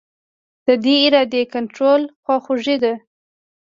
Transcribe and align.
د 0.67 0.67
دې 0.83 0.95
ارادې 1.05 1.41
کنټرول 1.53 2.01
خواخوږي 2.23 2.77
ده. 2.83 2.93